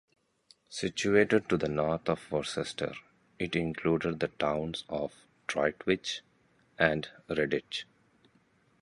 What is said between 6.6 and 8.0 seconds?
and Redditch.